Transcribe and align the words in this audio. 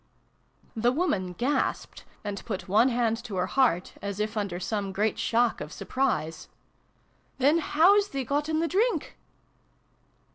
The 0.75 0.91
woman 0.91 1.33
gasped, 1.33 2.05
and 2.23 2.43
put. 2.43 2.67
one 2.67 2.89
hand 2.89 3.23
to 3.25 3.35
her 3.35 3.45
heart, 3.45 3.93
as 4.01 4.19
if 4.19 4.35
under 4.35 4.59
some 4.59 4.91
great 4.91 5.19
shock 5.19 5.61
of 5.61 5.71
surprise." 5.71 6.47
Then 7.37 7.59
how 7.59 7.99
's 7.99 8.07
thee 8.07 8.23
gotten 8.23 8.67
th' 8.67 8.71
drink 8.71 9.15